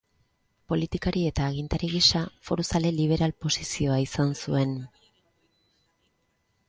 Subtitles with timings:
[0.71, 4.75] Politikari eta agintari gisa, foruzale liberal posizioa izan zuen.